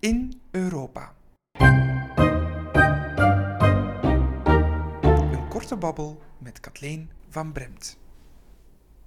in 0.00 0.40
Europa. 0.50 1.14
Een 5.32 5.48
korte 5.48 5.76
babbel 5.76 6.22
met 6.38 6.60
Kathleen 6.60 7.10
van 7.28 7.52
Bremt. 7.52 7.98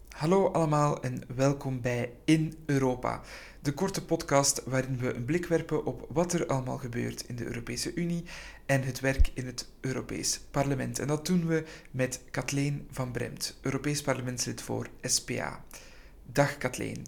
Hallo 0.10 0.48
allemaal 0.48 1.02
en 1.02 1.24
welkom 1.36 1.82
bij 1.82 2.14
In 2.26 2.54
Europa, 2.66 3.22
de 3.62 3.74
korte 3.74 4.06
podcast 4.06 4.64
waarin 4.66 4.98
we 4.98 5.14
een 5.14 5.26
blik 5.26 5.46
werpen 5.46 5.86
op 5.86 6.08
wat 6.10 6.34
er 6.34 6.48
allemaal 6.48 6.78
gebeurt 6.78 7.22
in 7.22 7.36
de 7.36 7.46
Europese 7.46 7.94
Unie 7.94 8.24
en 8.66 8.84
het 8.84 9.00
werk 9.00 9.32
in 9.34 9.46
het 9.46 9.70
Europees 9.82 10.40
Parlement. 10.52 11.00
En 11.00 11.08
dat 11.08 11.26
doen 11.26 11.48
we 11.48 11.66
met 11.92 12.22
Kathleen 12.32 12.88
van 12.92 13.12
Bremt, 13.12 13.58
Europees 13.62 14.02
Parlementslid 14.02 14.62
voor 14.62 14.88
SPA. 15.02 15.64
Dag 16.26 16.58
Kathleen. 16.58 17.06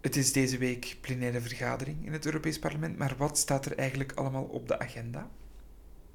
Het 0.00 0.16
is 0.16 0.32
deze 0.32 0.58
week 0.58 0.96
plenaire 1.00 1.40
vergadering 1.40 2.06
in 2.06 2.12
het 2.12 2.26
Europees 2.26 2.58
Parlement, 2.58 2.98
maar 2.98 3.14
wat 3.18 3.38
staat 3.38 3.66
er 3.66 3.78
eigenlijk 3.78 4.12
allemaal 4.12 4.44
op 4.44 4.68
de 4.68 4.78
agenda? 4.78 5.28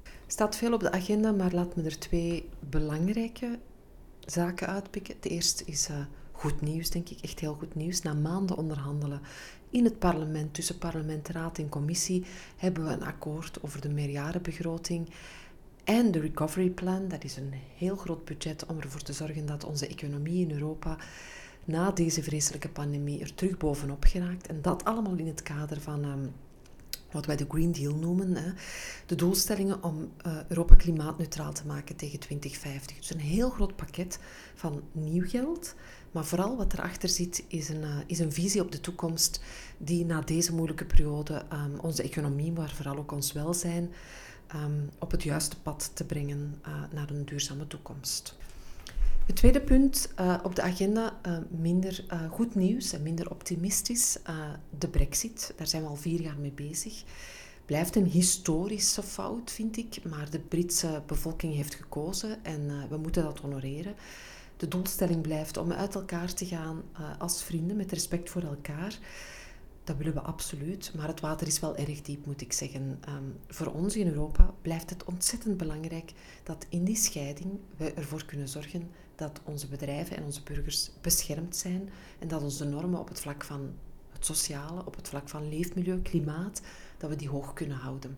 Er 0.02 0.10
staat 0.26 0.56
veel 0.56 0.72
op 0.72 0.80
de 0.80 0.92
agenda, 0.92 1.32
maar 1.32 1.52
laat 1.52 1.76
me 1.76 1.82
er 1.82 1.98
twee 1.98 2.48
belangrijke 2.60 3.58
zaken 4.20 4.66
uitpikken. 4.66 5.14
De 5.20 5.28
eerste 5.28 5.64
is 5.64 5.88
uh, 5.90 5.96
goed 6.32 6.60
nieuws, 6.60 6.90
denk 6.90 7.08
ik, 7.08 7.20
echt 7.20 7.40
heel 7.40 7.54
goed 7.54 7.74
nieuws. 7.74 8.02
Na 8.02 8.14
maanden 8.14 8.56
onderhandelen 8.56 9.20
in 9.70 9.84
het 9.84 9.98
parlement, 9.98 10.54
tussen 10.54 10.78
parlement, 10.78 11.28
raad 11.28 11.58
en 11.58 11.68
commissie, 11.68 12.24
hebben 12.56 12.84
we 12.84 12.90
een 12.90 13.04
akkoord 13.04 13.62
over 13.62 13.80
de 13.80 13.88
meerjarenbegroting 13.88 15.08
en 15.84 16.10
de 16.10 16.20
recovery 16.20 16.70
plan. 16.70 17.08
Dat 17.08 17.24
is 17.24 17.36
een 17.36 17.52
heel 17.76 17.96
groot 17.96 18.24
budget 18.24 18.66
om 18.66 18.80
ervoor 18.80 19.02
te 19.02 19.12
zorgen 19.12 19.46
dat 19.46 19.64
onze 19.64 19.86
economie 19.86 20.46
in 20.48 20.52
Europa 20.52 20.98
na 21.66 21.90
deze 21.90 22.22
vreselijke 22.22 22.68
pandemie 22.68 23.20
er 23.20 23.34
terug 23.34 23.56
bovenop 23.56 24.04
geraakt. 24.04 24.46
En 24.46 24.62
dat 24.62 24.84
allemaal 24.84 25.16
in 25.16 25.26
het 25.26 25.42
kader 25.42 25.80
van 25.80 26.04
um, 26.04 26.32
wat 27.10 27.26
wij 27.26 27.36
de 27.36 27.46
Green 27.48 27.72
Deal 27.72 27.94
noemen. 27.94 28.36
Hè. 28.36 28.52
De 29.06 29.14
doelstellingen 29.14 29.82
om 29.82 30.12
uh, 30.26 30.36
Europa 30.48 30.74
klimaatneutraal 30.74 31.52
te 31.52 31.66
maken 31.66 31.96
tegen 31.96 32.18
2050. 32.18 32.96
Dus 32.96 33.10
een 33.10 33.20
heel 33.20 33.50
groot 33.50 33.76
pakket 33.76 34.18
van 34.54 34.82
nieuw 34.92 35.28
geld. 35.28 35.74
Maar 36.10 36.24
vooral 36.24 36.56
wat 36.56 36.72
erachter 36.72 37.08
zit, 37.08 37.44
is 37.48 37.68
een, 37.68 37.82
uh, 37.82 37.96
is 38.06 38.18
een 38.18 38.32
visie 38.32 38.60
op 38.60 38.72
de 38.72 38.80
toekomst 38.80 39.40
die 39.78 40.04
na 40.04 40.20
deze 40.20 40.54
moeilijke 40.54 40.84
periode 40.84 41.42
um, 41.52 41.78
onze 41.80 42.02
economie, 42.02 42.52
maar 42.52 42.70
vooral 42.70 42.96
ook 42.96 43.12
ons 43.12 43.32
welzijn, 43.32 43.92
um, 44.54 44.90
op 44.98 45.10
het 45.10 45.22
juiste 45.22 45.60
pad 45.60 45.90
te 45.94 46.04
brengen 46.04 46.60
uh, 46.66 46.82
naar 46.92 47.10
een 47.10 47.24
duurzame 47.24 47.66
toekomst. 47.66 48.36
Het 49.26 49.36
tweede 49.36 49.60
punt 49.60 50.12
uh, 50.20 50.38
op 50.42 50.54
de 50.54 50.62
agenda, 50.62 51.20
uh, 51.26 51.38
minder 51.48 52.04
uh, 52.12 52.30
goed 52.30 52.54
nieuws 52.54 52.92
en 52.92 53.02
minder 53.02 53.30
optimistisch. 53.30 54.18
de 54.78 54.88
brexit, 54.88 55.52
daar 55.56 55.66
zijn 55.66 55.82
we 55.82 55.88
al 55.88 55.96
vier 55.96 56.20
jaar 56.20 56.38
mee 56.38 56.52
bezig. 56.52 57.02
Blijft 57.64 57.96
een 57.96 58.06
historische 58.06 59.02
fout, 59.02 59.50
vind 59.50 59.76
ik, 59.76 60.04
maar 60.04 60.30
de 60.30 60.38
Britse 60.38 61.02
bevolking 61.06 61.54
heeft 61.54 61.74
gekozen 61.74 62.44
en 62.44 62.88
we 62.88 62.96
moeten 62.96 63.22
dat 63.22 63.38
honoreren. 63.38 63.94
De 64.56 64.68
doelstelling 64.68 65.20
blijft 65.20 65.56
om 65.56 65.72
uit 65.72 65.94
elkaar 65.94 66.34
te 66.34 66.46
gaan 66.46 66.82
als 67.18 67.42
vrienden, 67.42 67.76
met 67.76 67.92
respect 67.92 68.30
voor 68.30 68.42
elkaar. 68.42 68.98
Dat 69.86 69.96
willen 69.96 70.14
we 70.14 70.20
absoluut, 70.20 70.92
maar 70.96 71.06
het 71.08 71.20
water 71.20 71.46
is 71.46 71.60
wel 71.60 71.76
erg 71.76 72.02
diep, 72.02 72.26
moet 72.26 72.40
ik 72.40 72.52
zeggen. 72.52 73.00
Um, 73.08 73.36
voor 73.48 73.66
ons 73.66 73.96
in 73.96 74.06
Europa 74.06 74.54
blijft 74.62 74.90
het 74.90 75.04
ontzettend 75.04 75.56
belangrijk 75.56 76.12
dat 76.42 76.66
in 76.68 76.84
die 76.84 76.96
scheiding 76.96 77.58
we 77.76 77.92
ervoor 77.92 78.24
kunnen 78.24 78.48
zorgen 78.48 78.90
dat 79.14 79.40
onze 79.44 79.68
bedrijven 79.68 80.16
en 80.16 80.24
onze 80.24 80.42
burgers 80.42 80.90
beschermd 81.00 81.56
zijn 81.56 81.88
en 82.18 82.28
dat 82.28 82.42
onze 82.42 82.64
normen 82.64 83.00
op 83.00 83.08
het 83.08 83.20
vlak 83.20 83.44
van 83.44 83.70
het 84.12 84.26
sociale, 84.26 84.86
op 84.86 84.96
het 84.96 85.08
vlak 85.08 85.28
van 85.28 85.48
leefmilieu, 85.48 86.02
klimaat, 86.02 86.62
dat 86.98 87.10
we 87.10 87.16
die 87.16 87.28
hoog 87.28 87.52
kunnen 87.52 87.76
houden. 87.76 88.16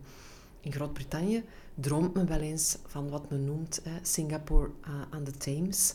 In 0.61 0.71
Groot-Brittannië 0.71 1.43
droomt 1.75 2.13
men 2.13 2.27
wel 2.27 2.39
eens 2.39 2.77
van 2.85 3.09
wat 3.09 3.29
men 3.29 3.45
noemt 3.45 3.81
eh, 3.81 3.93
Singapore 4.01 4.69
uh, 4.87 5.01
aan 5.09 5.23
de 5.23 5.31
Thames. 5.31 5.93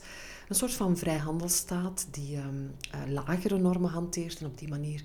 Een 0.49 0.55
soort 0.55 0.73
van 0.73 0.97
vrijhandelstaat 0.97 2.07
die 2.11 2.37
um, 2.37 2.75
uh, 2.95 3.13
lagere 3.13 3.59
normen 3.59 3.91
hanteert 3.91 4.41
en 4.41 4.47
op 4.47 4.59
die 4.59 4.69
manier 4.69 5.05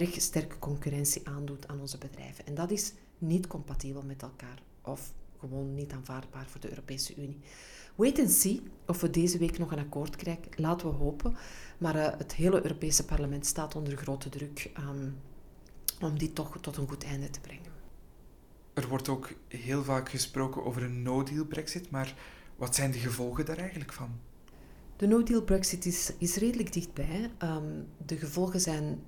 erg 0.00 0.20
sterke 0.20 0.58
concurrentie 0.58 1.28
aandoet 1.28 1.68
aan 1.68 1.80
onze 1.80 1.98
bedrijven. 1.98 2.46
En 2.46 2.54
dat 2.54 2.70
is 2.70 2.92
niet 3.18 3.46
compatibel 3.46 4.02
met 4.02 4.22
elkaar 4.22 4.62
of 4.82 5.12
gewoon 5.38 5.74
niet 5.74 5.92
aanvaardbaar 5.92 6.46
voor 6.46 6.60
de 6.60 6.68
Europese 6.68 7.14
Unie. 7.16 7.40
Wait 7.94 8.18
and 8.18 8.30
see 8.30 8.62
of 8.86 9.00
we 9.00 9.10
deze 9.10 9.38
week 9.38 9.58
nog 9.58 9.72
een 9.72 9.78
akkoord 9.78 10.16
krijgen. 10.16 10.44
Laten 10.56 10.88
we 10.88 10.94
hopen. 10.94 11.36
Maar 11.78 11.96
uh, 11.96 12.18
het 12.18 12.34
hele 12.34 12.62
Europese 12.62 13.04
parlement 13.04 13.46
staat 13.46 13.74
onder 13.74 13.96
grote 13.96 14.28
druk 14.28 14.70
um, 14.78 15.16
om 16.00 16.18
dit 16.18 16.34
toch 16.34 16.58
tot 16.60 16.76
een 16.76 16.88
goed 16.88 17.04
einde 17.04 17.30
te 17.30 17.40
brengen. 17.40 17.72
Er 18.74 18.88
wordt 18.88 19.08
ook 19.08 19.32
heel 19.48 19.84
vaak 19.84 20.08
gesproken 20.08 20.64
over 20.64 20.82
een 20.82 21.02
no-deal 21.02 21.44
Brexit, 21.44 21.90
maar 21.90 22.14
wat 22.56 22.74
zijn 22.74 22.90
de 22.90 22.98
gevolgen 22.98 23.44
daar 23.44 23.58
eigenlijk 23.58 23.92
van? 23.92 24.10
De 24.96 25.06
no-deal 25.06 25.42
Brexit 25.42 25.86
is, 25.86 26.12
is 26.18 26.36
redelijk 26.36 26.72
dichtbij. 26.72 27.30
Um, 27.42 27.86
de 28.06 28.16
gevolgen 28.16 28.60
zijn 28.60 29.02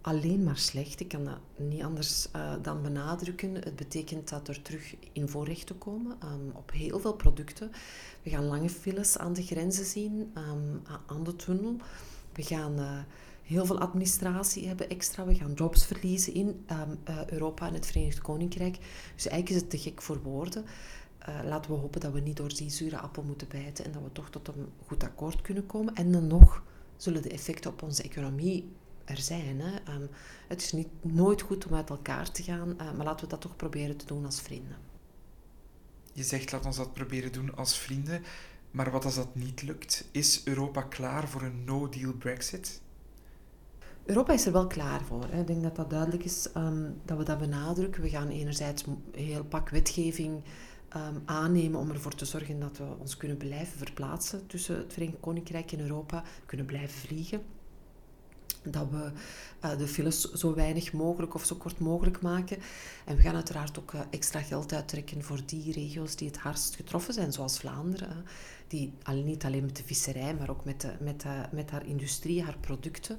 alleen 0.00 0.42
maar 0.42 0.56
slecht. 0.56 1.00
Ik 1.00 1.08
kan 1.08 1.24
dat 1.24 1.38
niet 1.56 1.82
anders 1.82 2.28
uh, 2.36 2.52
dan 2.62 2.82
benadrukken. 2.82 3.54
Het 3.54 3.76
betekent 3.76 4.28
dat 4.28 4.48
er 4.48 4.62
terug 4.62 4.94
in 5.12 5.28
voorrechten 5.28 5.78
komen 5.78 6.16
um, 6.24 6.50
op 6.54 6.70
heel 6.72 6.98
veel 6.98 7.14
producten. 7.14 7.70
We 8.22 8.30
gaan 8.30 8.44
lange 8.44 8.70
files 8.70 9.18
aan 9.18 9.32
de 9.32 9.42
grenzen 9.42 9.84
zien, 9.84 10.32
um, 10.36 10.82
aan 11.06 11.24
de 11.24 11.36
tunnel. 11.36 11.76
We 12.32 12.42
gaan 12.42 12.78
uh, 12.78 12.98
heel 13.42 13.66
veel 13.66 13.78
administratie 13.78 14.66
hebben 14.66 14.88
extra. 14.88 15.24
We 15.24 15.34
gaan 15.34 15.52
jobs 15.52 15.86
verliezen 15.86 16.34
in 16.34 16.46
um, 16.46 16.98
uh, 17.08 17.26
Europa 17.26 17.66
en 17.66 17.74
het 17.74 17.86
Verenigd 17.86 18.20
Koninkrijk. 18.20 18.78
Dus 19.14 19.26
eigenlijk 19.26 19.48
is 19.48 19.56
het 19.56 19.70
te 19.70 19.78
gek 19.78 20.02
voor 20.02 20.22
woorden. 20.22 20.64
laten 21.44 21.70
we 21.70 21.76
hopen 21.76 22.00
dat 22.00 22.12
we 22.12 22.20
niet 22.20 22.36
door 22.36 22.54
die 22.54 22.70
zure 22.70 22.98
appel 22.98 23.22
moeten 23.22 23.48
bijten 23.48 23.84
en 23.84 23.92
dat 23.92 24.02
we 24.02 24.12
toch 24.12 24.30
tot 24.30 24.48
een 24.48 24.66
goed 24.86 25.02
akkoord 25.02 25.40
kunnen 25.40 25.66
komen. 25.66 25.94
En 25.94 26.12
dan 26.12 26.26
nog 26.26 26.62
zullen 26.96 27.22
de 27.22 27.30
effecten 27.30 27.70
op 27.70 27.82
onze 27.82 28.02
economie 28.02 28.68
er 29.08 29.18
zijn. 29.18 29.60
Hè. 29.60 29.94
Um, 29.94 30.08
het 30.48 30.62
is 30.62 30.72
niet, 30.72 30.88
nooit 31.00 31.42
goed 31.42 31.66
om 31.66 31.74
uit 31.74 31.90
elkaar 31.90 32.30
te 32.30 32.42
gaan, 32.42 32.68
uh, 32.68 32.92
maar 32.92 33.06
laten 33.06 33.24
we 33.24 33.30
dat 33.30 33.40
toch 33.40 33.56
proberen 33.56 33.96
te 33.96 34.06
doen 34.06 34.24
als 34.24 34.40
vrienden. 34.40 34.76
Je 36.12 36.24
zegt 36.24 36.52
laat 36.52 36.66
ons 36.66 36.76
dat 36.76 36.92
proberen 36.92 37.32
doen 37.32 37.56
als 37.56 37.78
vrienden, 37.78 38.22
maar 38.70 38.90
wat 38.90 39.04
als 39.04 39.14
dat 39.14 39.34
niet 39.34 39.62
lukt? 39.62 40.08
Is 40.10 40.44
Europa 40.44 40.82
klaar 40.82 41.28
voor 41.28 41.42
een 41.42 41.64
no-deal 41.64 42.12
Brexit? 42.12 42.80
Europa 44.04 44.32
is 44.32 44.46
er 44.46 44.52
wel 44.52 44.66
klaar 44.66 45.02
voor. 45.02 45.26
Hè. 45.30 45.40
Ik 45.40 45.46
denk 45.46 45.62
dat 45.62 45.76
dat 45.76 45.90
duidelijk 45.90 46.24
is 46.24 46.48
um, 46.56 47.00
dat 47.04 47.18
we 47.18 47.24
dat 47.24 47.38
benadrukken. 47.38 48.02
We 48.02 48.08
gaan 48.08 48.28
enerzijds 48.28 48.86
een 48.86 49.02
heel 49.12 49.44
pak 49.44 49.68
wetgeving 49.68 50.42
um, 50.96 51.22
aannemen 51.24 51.80
om 51.80 51.90
ervoor 51.90 52.14
te 52.14 52.24
zorgen 52.24 52.60
dat 52.60 52.78
we 52.78 52.84
ons 52.98 53.16
kunnen 53.16 53.36
blijven 53.36 53.78
verplaatsen 53.78 54.46
tussen 54.46 54.76
het 54.76 54.92
Verenigd 54.92 55.20
Koninkrijk 55.20 55.72
en 55.72 55.80
Europa, 55.80 56.22
kunnen 56.46 56.66
blijven 56.66 56.98
vliegen 56.98 57.42
dat 58.62 58.90
we 58.90 59.10
uh, 59.64 59.78
de 59.78 59.86
files 59.86 60.32
zo 60.32 60.54
weinig 60.54 60.92
mogelijk 60.92 61.34
of 61.34 61.44
zo 61.44 61.56
kort 61.56 61.78
mogelijk 61.78 62.20
maken. 62.20 62.58
En 63.04 63.16
we 63.16 63.22
gaan 63.22 63.34
uiteraard 63.34 63.78
ook 63.78 63.92
uh, 63.92 64.00
extra 64.10 64.40
geld 64.40 64.72
uittrekken 64.72 65.22
voor 65.22 65.40
die 65.46 65.72
regio's 65.72 66.16
die 66.16 66.28
het 66.28 66.38
hardst 66.38 66.76
getroffen 66.76 67.14
zijn, 67.14 67.32
zoals 67.32 67.58
Vlaanderen. 67.58 68.24
Die 68.68 68.92
niet 69.24 69.44
alleen 69.44 69.64
met 69.64 69.76
de 69.76 69.82
visserij, 69.84 70.34
maar 70.34 70.50
ook 70.50 70.64
met, 70.64 70.80
de, 70.80 70.92
met, 71.00 71.24
met 71.50 71.70
haar 71.70 71.86
industrie, 71.86 72.42
haar 72.42 72.58
producten, 72.60 73.18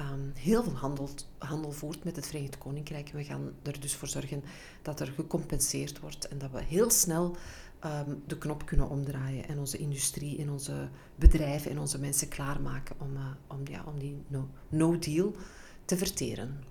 um, 0.00 0.32
heel 0.34 0.62
veel 0.62 0.76
handel, 0.76 1.08
handel 1.38 1.72
voert 1.72 2.04
met 2.04 2.16
het 2.16 2.26
Verenigd 2.26 2.58
Koninkrijk. 2.58 3.10
We 3.12 3.24
gaan 3.24 3.52
er 3.62 3.80
dus 3.80 3.94
voor 3.94 4.08
zorgen 4.08 4.44
dat 4.82 5.00
er 5.00 5.12
gecompenseerd 5.16 6.00
wordt 6.00 6.28
en 6.28 6.38
dat 6.38 6.50
we 6.50 6.62
heel 6.62 6.90
snel 6.90 7.36
um, 7.84 8.22
de 8.26 8.38
knop 8.38 8.66
kunnen 8.66 8.88
omdraaien 8.88 9.48
en 9.48 9.58
onze 9.58 9.78
industrie 9.78 10.38
en 10.38 10.50
onze 10.50 10.88
bedrijven 11.14 11.70
en 11.70 11.78
onze 11.78 11.98
mensen 11.98 12.28
klaarmaken 12.28 12.96
om, 13.00 13.16
uh, 13.16 13.30
om, 13.46 13.60
ja, 13.64 13.84
om 13.86 13.98
die 13.98 14.24
no 14.68 14.98
te 15.84 15.96
verteren. 15.96 16.64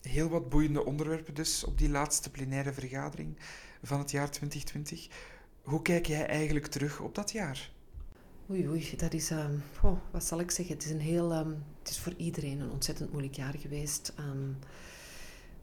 Heel 0.00 0.28
wat 0.28 0.48
boeiende 0.48 0.84
onderwerpen 0.84 1.34
dus 1.34 1.64
op 1.64 1.78
die 1.78 1.88
laatste 1.88 2.30
plenaire 2.30 2.72
vergadering 2.72 3.36
van 3.82 3.98
het 3.98 4.10
jaar 4.10 4.30
2020. 4.30 5.08
Hoe 5.62 5.82
kijk 5.82 6.06
jij 6.06 6.26
eigenlijk 6.26 6.66
terug 6.66 7.00
op 7.00 7.14
dat 7.14 7.32
jaar? 7.32 7.70
Oei, 8.50 8.68
oei, 8.68 8.96
dat 8.96 9.12
is, 9.12 9.30
um, 9.30 9.62
oh, 9.82 9.98
wat 10.10 10.24
zal 10.24 10.40
ik 10.40 10.50
zeggen? 10.50 10.74
Het 10.74 10.84
is, 10.84 10.90
een 10.90 11.00
heel, 11.00 11.36
um, 11.36 11.64
het 11.78 11.88
is 11.90 11.98
voor 11.98 12.14
iedereen 12.16 12.60
een 12.60 12.70
ontzettend 12.70 13.10
moeilijk 13.10 13.34
jaar 13.34 13.54
geweest. 13.58 14.14
Um, 14.18 14.58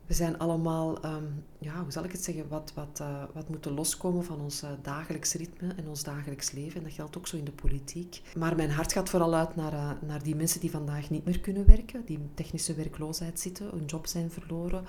we 0.06 0.14
zijn 0.14 0.38
allemaal, 0.38 1.06
um, 1.06 1.44
ja, 1.58 1.82
hoe 1.82 1.92
zal 1.92 2.04
ik 2.04 2.12
het 2.12 2.24
zeggen, 2.24 2.48
wat, 2.48 2.72
wat, 2.76 3.00
uh, 3.02 3.24
wat 3.34 3.50
moeten 3.50 3.74
loskomen 3.74 4.24
van 4.24 4.42
ons 4.42 4.64
uh, 4.64 4.70
dagelijks 4.82 5.34
ritme 5.34 5.74
en 5.74 5.88
ons 5.88 6.04
dagelijks 6.04 6.52
leven. 6.52 6.78
En 6.78 6.84
dat 6.84 6.94
geldt 6.94 7.18
ook 7.18 7.28
zo 7.28 7.38
in 7.38 7.44
de 7.44 7.52
politiek. 7.52 8.22
Maar 8.38 8.56
mijn 8.56 8.72
hart 8.72 8.94
gaat 8.94 9.10
vooral 9.10 9.34
uit 9.34 9.56
naar, 9.56 9.74
uh, 9.74 9.92
naar 10.02 10.24
die 10.24 10.36
mensen 10.36 10.60
die 10.60 10.72
vandaag 10.72 11.10
niet 11.10 11.26
meer 11.26 11.40
kunnen 11.40 11.66
werken, 11.66 12.06
die 12.06 12.18
in 12.18 12.32
technische 12.34 12.74
werkloosheid 12.74 13.40
zitten, 13.40 13.70
hun 13.70 13.86
job 13.86 14.08
zijn 14.08 14.32
verloren. 14.32 14.86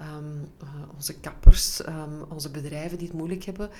Um, 0.00 0.48
onze 0.94 1.20
kappers, 1.20 1.86
um, 1.86 2.22
onze 2.28 2.50
bedrijven 2.50 2.98
die 2.98 3.06
het 3.06 3.16
moeilijk 3.16 3.44
hebben. 3.44 3.70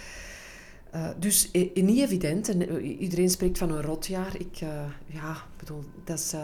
dus 1.18 1.50
niet 1.74 1.98
evident. 1.98 2.48
En 2.48 2.80
iedereen 2.80 3.30
spreekt 3.30 3.58
van 3.58 3.70
een 3.70 3.82
rotjaar. 3.82 4.36
Ik, 4.40 4.56
ja, 5.06 5.36
bedoel, 5.56 5.84
dat 6.04 6.18
is 6.18 6.34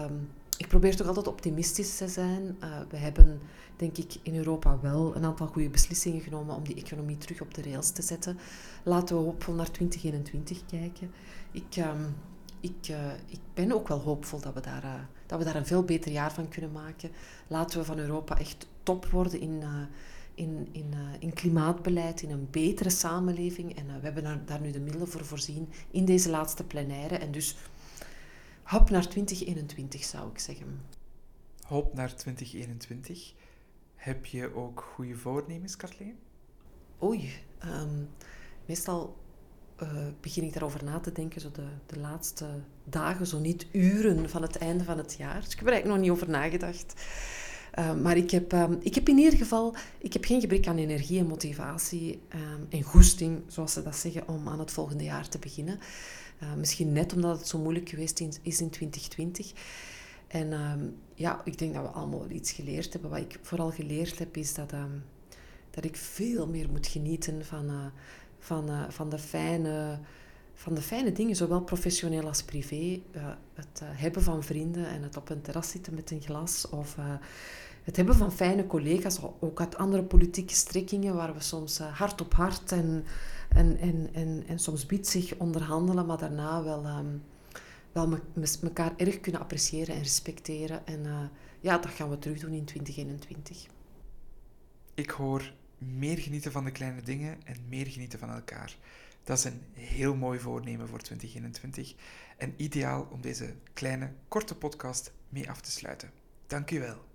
ik 0.58 0.68
probeer 0.68 0.96
toch 0.96 1.06
altijd 1.06 1.28
optimistisch 1.28 1.96
te 1.96 2.08
zijn. 2.08 2.56
Uh, 2.62 2.78
we 2.90 2.96
hebben, 2.96 3.40
denk 3.76 3.96
ik, 3.96 4.14
in 4.22 4.36
Europa 4.36 4.78
wel 4.80 5.16
een 5.16 5.24
aantal 5.24 5.46
goede 5.46 5.68
beslissingen 5.68 6.20
genomen 6.20 6.54
om 6.54 6.64
die 6.64 6.76
economie 6.76 7.18
terug 7.18 7.40
op 7.40 7.54
de 7.54 7.62
rails 7.62 7.90
te 7.90 8.02
zetten. 8.02 8.38
Laten 8.82 9.16
we 9.16 9.22
hoopvol 9.22 9.54
naar 9.54 9.70
2021 9.70 10.66
kijken. 10.66 11.10
Ik, 11.50 11.76
uh, 11.76 11.90
ik, 12.60 12.88
uh, 12.90 13.12
ik 13.26 13.40
ben 13.54 13.72
ook 13.72 13.88
wel 13.88 14.00
hoopvol 14.00 14.40
dat 14.40 14.54
we, 14.54 14.60
daar, 14.60 14.84
uh, 14.84 14.94
dat 15.26 15.38
we 15.38 15.44
daar 15.44 15.56
een 15.56 15.66
veel 15.66 15.82
beter 15.82 16.12
jaar 16.12 16.32
van 16.32 16.48
kunnen 16.48 16.72
maken. 16.72 17.10
Laten 17.46 17.78
we 17.78 17.84
van 17.84 17.98
Europa 17.98 18.38
echt 18.38 18.66
top 18.82 19.06
worden 19.06 19.40
in, 19.40 19.62
in, 20.34 20.68
in, 20.72 20.94
in 21.18 21.32
klimaatbeleid, 21.32 22.22
in 22.22 22.30
een 22.30 22.48
betere 22.50 22.90
samenleving. 22.90 23.76
En 23.76 23.86
we 23.86 24.04
hebben 24.04 24.22
daar, 24.22 24.44
daar, 24.44 24.60
nu 24.60 24.70
de 24.70 24.80
middelen 24.80 25.08
voor 25.08 25.24
voorzien 25.24 25.68
in 25.90 26.04
deze 26.04 26.30
laatste 26.30 26.64
plenaire. 26.64 27.16
En 27.16 27.32
dus 27.32 27.56
hop 28.68 28.90
naar 28.90 29.08
2021 29.08 30.04
zou 30.04 30.30
ik 30.30 30.38
zeggen. 30.38 30.80
Hop 31.66 31.94
naar 31.94 32.14
2021. 32.14 33.32
Heb 33.94 34.26
je 34.26 34.54
ook 34.54 34.90
goede 34.94 35.14
voornemens, 35.16 35.76
Kathleen? 35.76 36.18
Oei, 37.02 37.32
um, 37.64 38.08
meestal 38.66 39.16
uh, 39.82 40.06
begin 40.20 40.44
ik 40.44 40.52
daarover 40.52 40.84
na 40.84 41.00
te 41.00 41.12
denken, 41.12 41.40
zo 41.40 41.50
de, 41.50 41.66
de 41.86 41.98
laatste 41.98 42.46
dagen, 42.84 43.26
zo 43.26 43.38
niet 43.38 43.66
uren 43.72 44.30
van 44.30 44.42
het 44.42 44.56
einde 44.56 44.84
van 44.84 44.98
het 44.98 45.14
jaar. 45.18 45.40
Dus 45.40 45.52
ik 45.52 45.58
heb 45.58 45.66
er 45.66 45.72
eigenlijk 45.72 45.94
nog 45.94 45.98
niet 45.98 46.10
over 46.10 46.30
nagedacht. 46.30 46.94
Uh, 47.78 47.94
maar 47.94 48.16
ik 48.16 48.30
heb, 48.30 48.52
um, 48.52 48.78
ik 48.80 48.94
heb 48.94 49.08
in 49.08 49.18
ieder 49.18 49.38
geval 49.38 49.74
ik 49.98 50.12
heb 50.12 50.24
geen 50.24 50.40
gebrek 50.40 50.66
aan 50.66 50.78
energie 50.78 51.18
en 51.18 51.26
motivatie 51.26 52.20
um, 52.34 52.66
en 52.68 52.82
goesting, 52.82 53.42
zoals 53.46 53.72
ze 53.72 53.82
dat 53.82 53.96
zeggen, 53.96 54.28
om 54.28 54.48
aan 54.48 54.58
het 54.58 54.70
volgende 54.70 55.04
jaar 55.04 55.28
te 55.28 55.38
beginnen. 55.38 55.78
Uh, 56.42 56.54
misschien 56.54 56.92
net 56.92 57.12
omdat 57.12 57.38
het 57.38 57.48
zo 57.48 57.58
moeilijk 57.58 57.88
geweest 57.88 58.20
is 58.20 58.60
in 58.60 58.70
2020. 58.70 59.52
En 60.26 60.52
um, 60.52 60.96
ja, 61.14 61.40
ik 61.44 61.58
denk 61.58 61.74
dat 61.74 61.82
we 61.82 61.88
allemaal 61.88 62.30
iets 62.30 62.52
geleerd 62.52 62.92
hebben. 62.92 63.10
Wat 63.10 63.20
ik 63.20 63.38
vooral 63.42 63.70
geleerd 63.70 64.18
heb, 64.18 64.36
is 64.36 64.54
dat, 64.54 64.74
dat 65.70 65.84
ik 65.84 65.96
veel 65.96 66.46
meer 66.46 66.70
moet 66.70 66.86
genieten 66.86 67.44
van 67.44 67.90
van, 68.38 68.70
uh, 68.70 68.84
van, 68.88 69.08
de 69.08 69.18
fijne, 69.18 69.98
van 70.54 70.74
de 70.74 70.82
fijne 70.82 71.12
dingen, 71.12 71.36
zowel 71.36 71.60
professioneel 71.60 72.26
als 72.26 72.42
privé. 72.42 73.00
Het 73.54 73.82
hebben 73.82 74.22
van 74.22 74.42
vrienden 74.42 74.88
en 74.88 75.02
het 75.02 75.16
op 75.16 75.30
een 75.30 75.40
terras 75.40 75.70
zitten 75.70 75.94
met 75.94 76.10
een 76.10 76.22
glas. 76.22 76.68
Of 76.68 76.96
het 77.88 77.96
hebben 77.96 78.14
van 78.14 78.32
fijne 78.32 78.66
collega's, 78.66 79.18
ook 79.40 79.60
uit 79.60 79.76
andere 79.76 80.02
politieke 80.02 80.54
strekkingen, 80.54 81.14
waar 81.14 81.34
we 81.34 81.40
soms 81.40 81.78
hart 81.78 82.20
op 82.20 82.34
hart 82.34 82.72
en, 82.72 83.04
en, 83.48 83.78
en, 84.12 84.44
en, 84.46 84.58
soms 84.58 84.86
bietsig 84.86 85.34
onderhandelen, 85.36 86.06
maar 86.06 86.18
daarna 86.18 86.62
wel, 86.62 86.86
um, 86.86 87.22
wel 87.92 88.08
me, 88.08 88.56
elkaar 88.62 88.92
erg 88.96 89.20
kunnen 89.20 89.40
appreciëren 89.40 89.94
en 89.94 90.02
respecteren. 90.02 90.86
En 90.86 91.30
ja, 91.60 91.78
dat 91.78 91.90
gaan 91.90 92.10
we 92.10 92.18
terug 92.18 92.40
doen 92.40 92.52
in 92.52 92.64
2021. 92.64 93.66
Ik 94.94 95.10
hoor 95.10 95.52
meer 95.78 96.18
genieten 96.18 96.52
van 96.52 96.64
de 96.64 96.72
kleine 96.72 97.02
dingen 97.02 97.38
en 97.44 97.56
meer 97.68 97.86
genieten 97.86 98.18
van 98.18 98.30
elkaar. 98.30 98.76
Dat 99.24 99.38
is 99.38 99.44
een 99.44 99.62
heel 99.72 100.14
mooi 100.14 100.38
voornemen 100.38 100.88
voor 100.88 100.98
2021 100.98 101.94
en 102.36 102.54
ideaal 102.56 103.08
om 103.10 103.20
deze 103.20 103.54
kleine, 103.72 104.12
korte 104.28 104.54
podcast 104.54 105.12
mee 105.28 105.50
af 105.50 105.60
te 105.60 105.70
sluiten. 105.70 106.10
Dank 106.46 106.70
u 106.70 106.80
wel. 106.80 107.07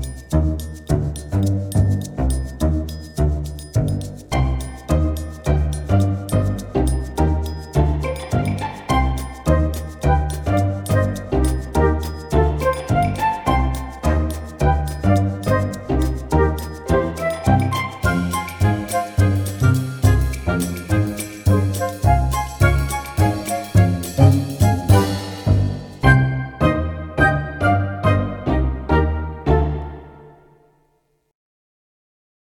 Thank 0.00 0.90
you. 0.90 1.13